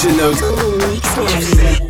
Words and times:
DJ 0.00 1.89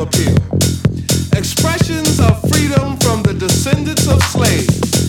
appeal. 0.00 0.36
Expressions 1.36 2.18
of 2.20 2.40
freedom 2.50 2.96
from 2.98 3.22
the 3.22 3.34
descendants 3.38 4.08
of 4.08 4.22
slaves. 4.24 5.03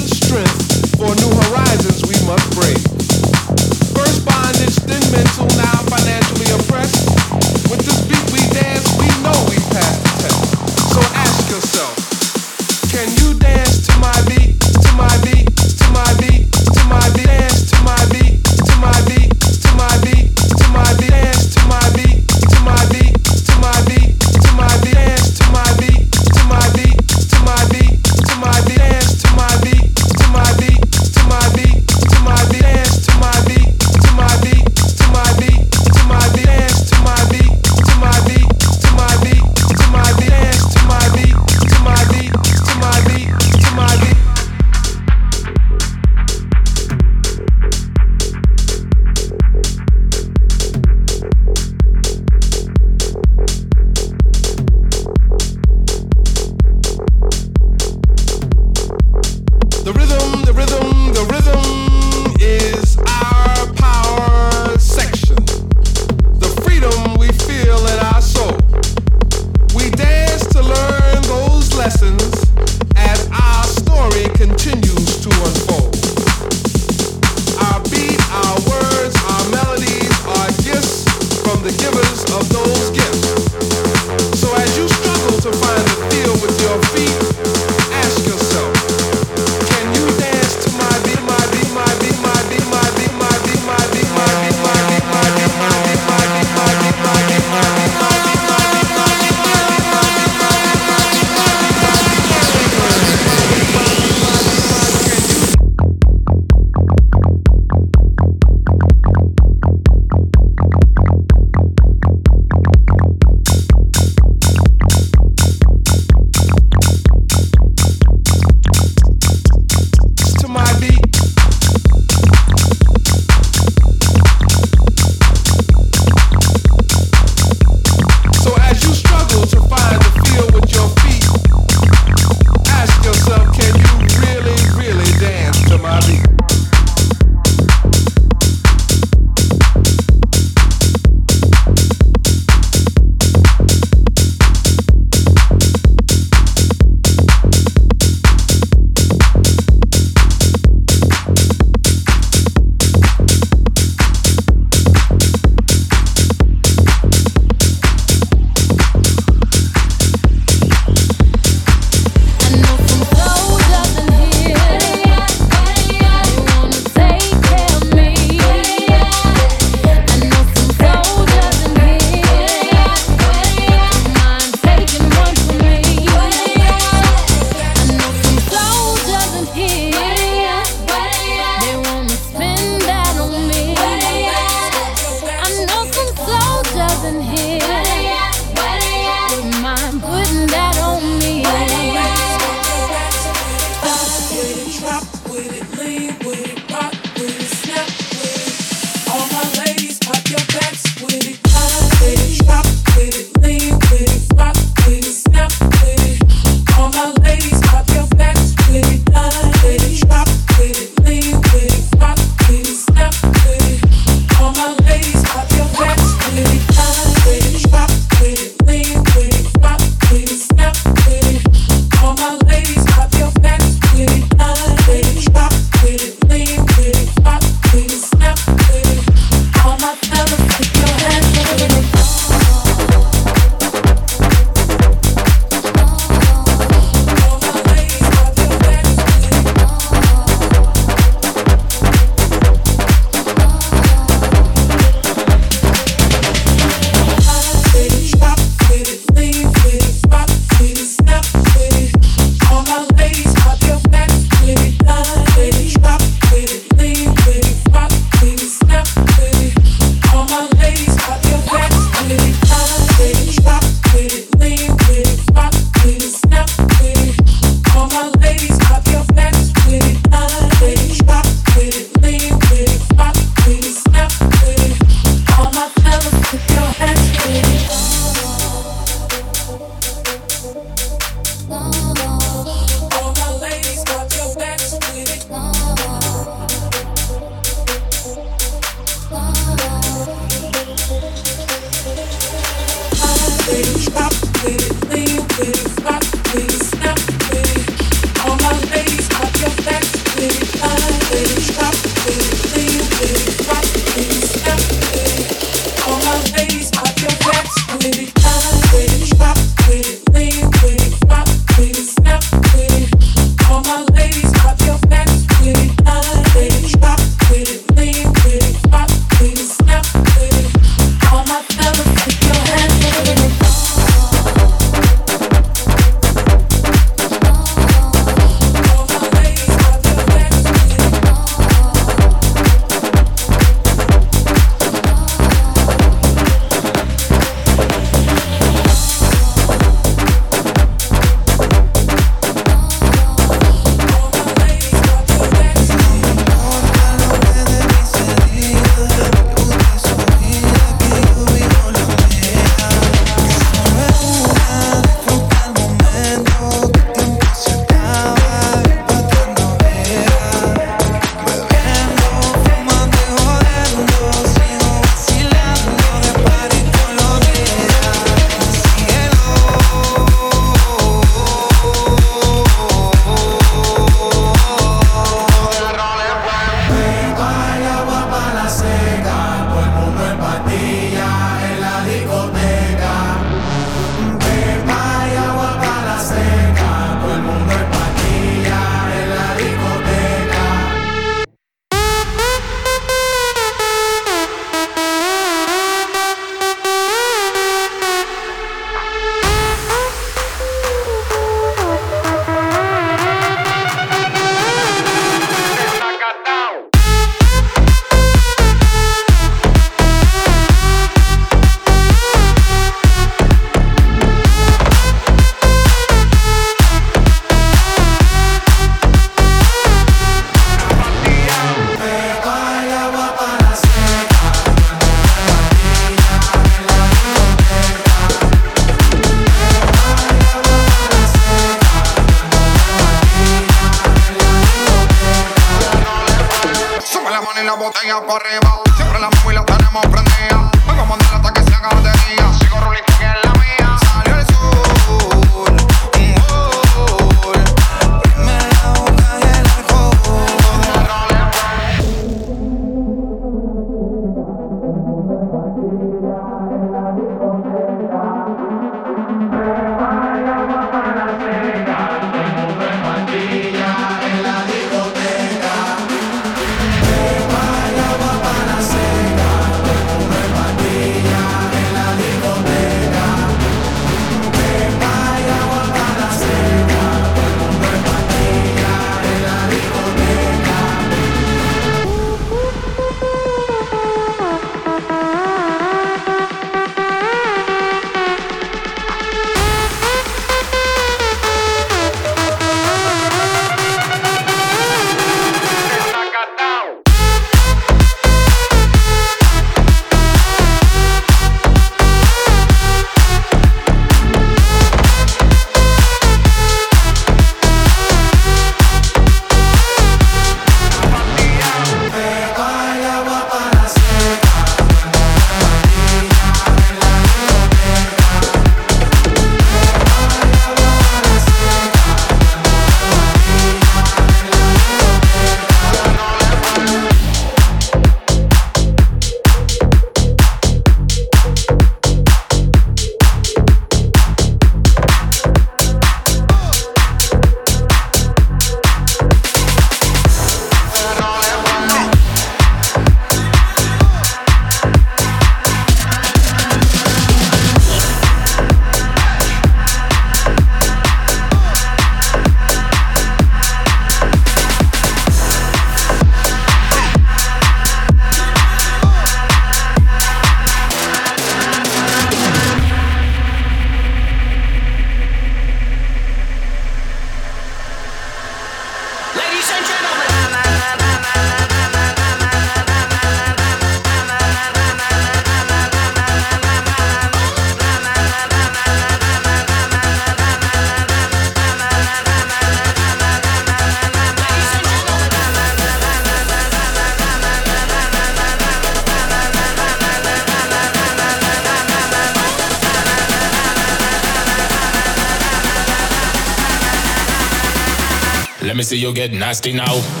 Get 599.07 599.11
nasty 599.13 599.51
now. 599.51 600.00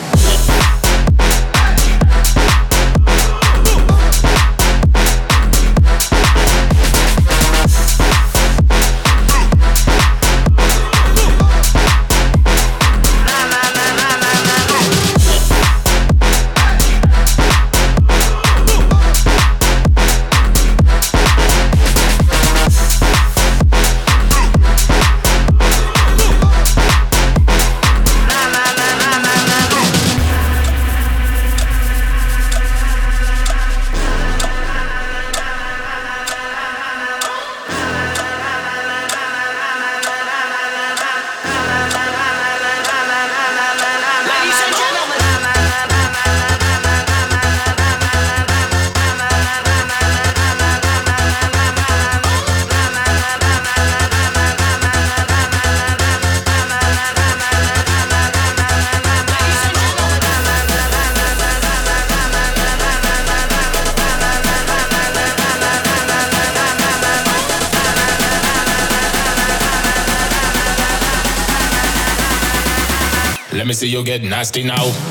Get 74.11 74.23
nasty 74.23 74.61
now. 74.61 75.10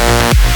Música 0.00 0.49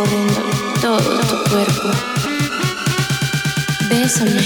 recorriendo 0.00 0.40
todo 0.80 1.20
tu 1.20 1.50
cuerpo. 1.50 1.90
Bésame, 3.88 4.40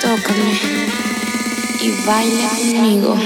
tócame 0.00 0.60
y 1.80 2.06
baila 2.06 2.48
conmigo. 2.48 3.16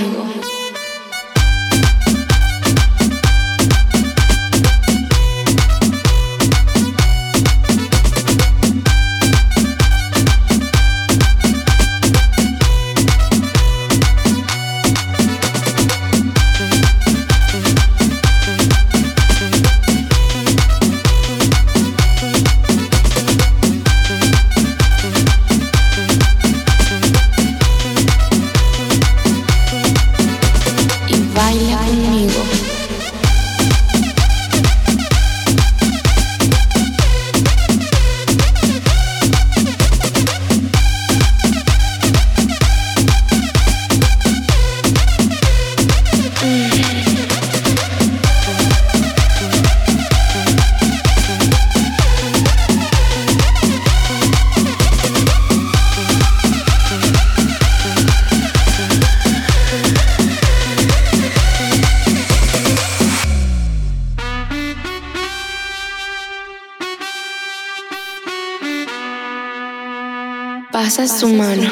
Pasa 71.01 71.21
su 71.21 71.29
mano 71.29 71.71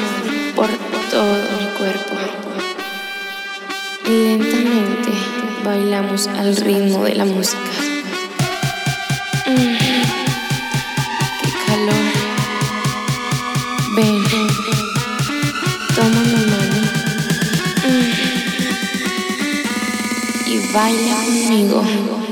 por 0.56 0.68
todo 1.10 1.34
mi 1.58 1.66
cuerpo. 1.76 2.14
Lentamente 4.06 5.12
bailamos 5.62 6.28
al 6.28 6.56
ritmo 6.56 7.04
de 7.04 7.14
la 7.14 7.26
música. 7.26 7.58
Mm, 9.44 9.76
¡Qué 11.42 11.48
calor! 11.66 12.06
Ven, 13.96 14.24
toma 15.94 16.20
mi 16.22 16.42
mano. 16.46 16.80
Mm, 17.84 18.12
y 20.46 20.72
baila 20.72 21.16
conmigo. 21.26 22.27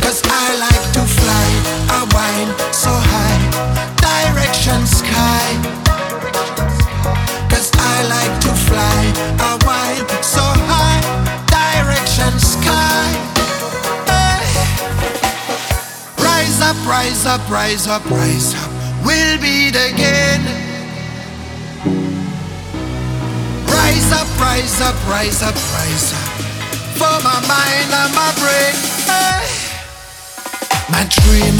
Cause 0.00 0.22
I 0.24 0.54
like 0.56 0.86
to 0.94 1.02
fly 1.18 1.48
while 2.14 2.72
so 2.72 2.90
high, 2.94 3.42
direction 3.98 4.86
sky. 4.86 5.48
Cause 7.50 7.72
I 7.74 8.06
like 8.06 8.40
to 8.46 8.54
fly 8.54 9.02
while 9.66 10.06
so 10.22 10.44
high, 10.70 11.02
direction 11.50 12.38
sky. 12.38 13.10
Rise 16.22 16.60
up, 16.62 16.76
rise 16.86 17.26
up, 17.26 17.50
rise 17.50 17.88
up, 17.88 18.08
rise 18.08 18.54
up. 18.54 18.70
We'll 19.04 19.40
beat 19.40 19.74
again. 19.74 20.46
Rise 23.66 24.12
up, 24.12 24.28
rise 24.38 24.80
up, 24.80 24.94
rise 25.08 25.42
up, 25.42 25.56
rise 25.74 26.12
up. 26.12 26.27
For 26.98 27.04
my 27.22 27.38
mind 27.46 27.90
and 27.94 28.12
my 28.12 28.32
brain. 28.40 28.74
Hey. 29.06 29.46
My 30.90 31.06
dream 31.08 31.54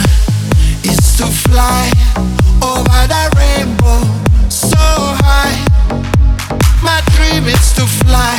is 0.82 1.16
to 1.18 1.26
fly 1.26 1.92
over 2.60 3.00
the 3.06 3.24
rainbow 3.38 4.02
so 4.48 4.76
high. 5.22 5.54
My 6.82 7.00
dream 7.14 7.46
is 7.46 7.72
to 7.74 7.86
fly 7.86 8.36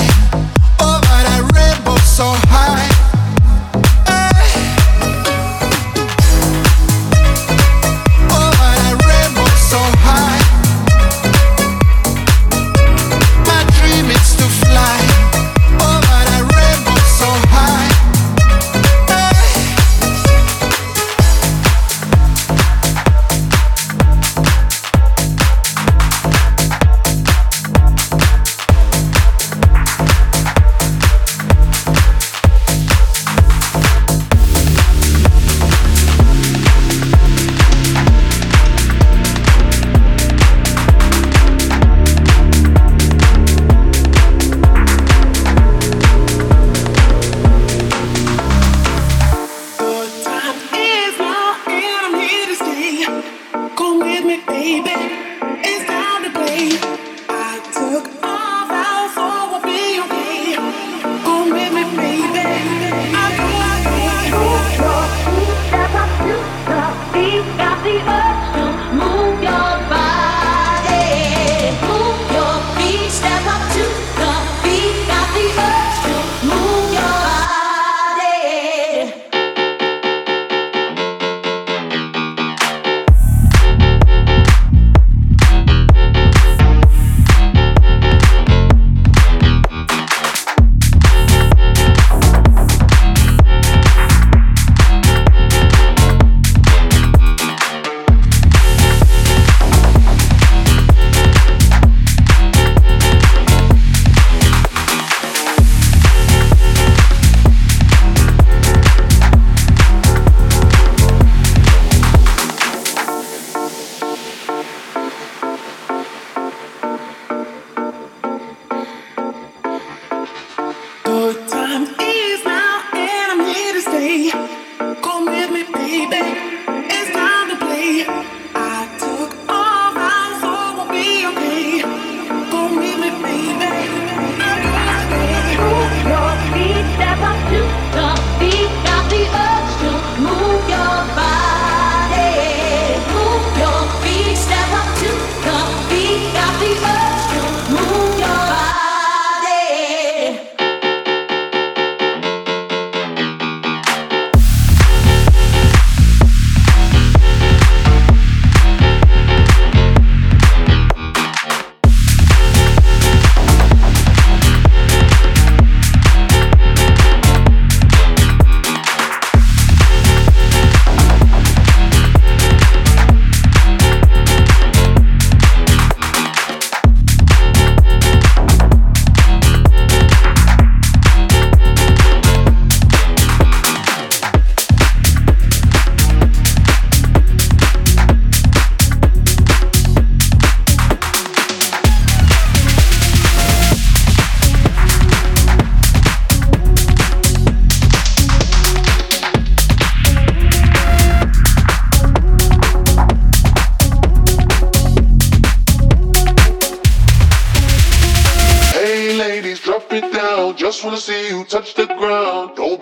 over 0.82 1.20
rainbow 1.56 1.96
so 2.04 2.34
high. 2.52 3.09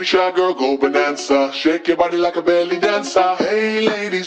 shy 0.07 0.31
girl, 0.31 0.53
go 0.53 0.77
bonanza. 0.77 1.51
Shake 1.53 1.89
your 1.89 1.97
body 1.97 2.15
like 2.15 2.37
a 2.37 2.41
belly 2.41 2.79
dancer. 2.79 3.35
Hey 3.35 3.81
ladies. 3.81 4.26